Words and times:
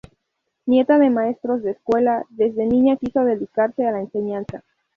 Nieta 0.65 0.97
de 0.97 1.11
maestros 1.11 1.61
de 1.61 1.73
escuela, 1.73 2.25
desde 2.31 2.65
niña 2.65 2.97
quiso 2.97 3.23
dedicarse 3.23 3.85
a 3.87 3.91
la 3.91 3.99
enseñanza. 3.99 4.63